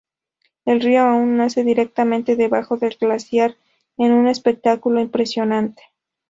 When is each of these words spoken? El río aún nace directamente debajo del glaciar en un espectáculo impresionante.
El 0.65 0.81
río 0.81 1.01
aún 1.03 1.37
nace 1.37 1.63
directamente 1.63 2.35
debajo 2.35 2.75
del 2.75 2.97
glaciar 2.99 3.55
en 3.99 4.13
un 4.13 4.27
espectáculo 4.27 4.99
impresionante. 4.99 5.83